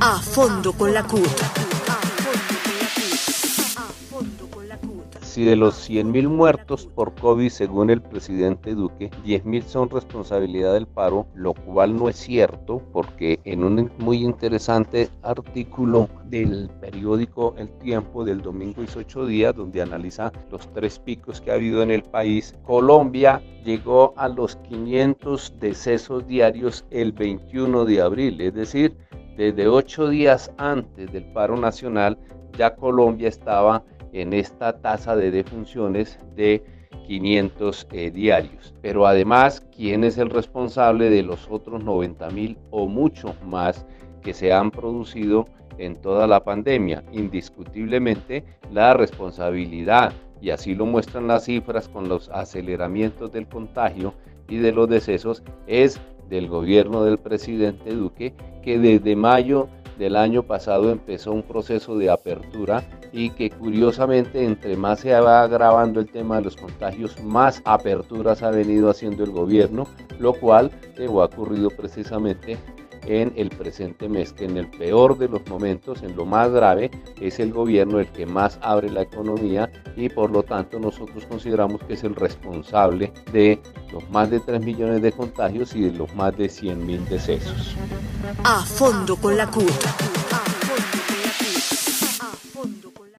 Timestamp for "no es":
11.96-12.14